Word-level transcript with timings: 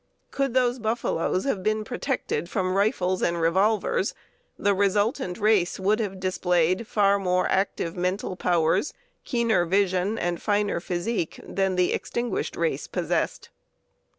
Could 0.31 0.55
those 0.55 0.79
buffaloes 0.79 1.43
have 1.45 1.61
been 1.61 1.83
protected 1.83 2.49
from 2.49 2.73
rifles 2.73 3.21
and 3.21 3.39
revolvers 3.39 4.15
the 4.57 4.73
resultant 4.73 5.37
race 5.37 5.79
would 5.79 5.99
have 5.99 6.19
displayed 6.19 6.87
far 6.87 7.19
more 7.19 7.47
active 7.49 7.95
mental 7.95 8.35
powers, 8.35 8.95
keener 9.25 9.63
vision, 9.63 10.17
and 10.17 10.41
finer 10.41 10.79
physique 10.79 11.39
than 11.43 11.75
the 11.75 11.93
extinguished 11.93 12.55
race 12.55 12.87
possessed. 12.87 13.51